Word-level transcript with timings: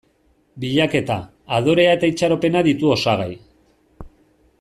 Bilaketa, 0.61 1.17
adorea 1.57 1.91
eta 1.99 2.09
itxaropena 2.13 2.63
ditu 2.69 2.91
osagai. 2.97 3.31